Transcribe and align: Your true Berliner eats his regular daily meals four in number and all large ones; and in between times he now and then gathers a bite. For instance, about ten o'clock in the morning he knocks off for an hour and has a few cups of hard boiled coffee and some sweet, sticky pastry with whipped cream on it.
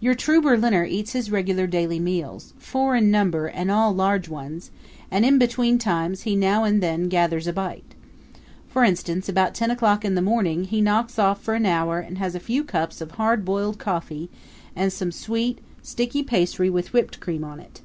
Your 0.00 0.14
true 0.14 0.40
Berliner 0.40 0.86
eats 0.86 1.12
his 1.12 1.30
regular 1.30 1.66
daily 1.66 1.98
meals 2.00 2.54
four 2.58 2.96
in 2.96 3.10
number 3.10 3.46
and 3.46 3.70
all 3.70 3.92
large 3.92 4.26
ones; 4.26 4.70
and 5.10 5.22
in 5.22 5.36
between 5.38 5.76
times 5.78 6.22
he 6.22 6.34
now 6.34 6.64
and 6.64 6.82
then 6.82 7.10
gathers 7.10 7.46
a 7.46 7.52
bite. 7.52 7.94
For 8.70 8.84
instance, 8.84 9.28
about 9.28 9.54
ten 9.54 9.70
o'clock 9.70 10.02
in 10.02 10.14
the 10.14 10.22
morning 10.22 10.64
he 10.64 10.80
knocks 10.80 11.18
off 11.18 11.42
for 11.42 11.52
an 11.52 11.66
hour 11.66 11.98
and 11.98 12.16
has 12.16 12.34
a 12.34 12.40
few 12.40 12.64
cups 12.64 13.02
of 13.02 13.10
hard 13.10 13.44
boiled 13.44 13.78
coffee 13.78 14.30
and 14.74 14.90
some 14.90 15.12
sweet, 15.12 15.58
sticky 15.82 16.22
pastry 16.22 16.70
with 16.70 16.94
whipped 16.94 17.20
cream 17.20 17.44
on 17.44 17.60
it. 17.60 17.82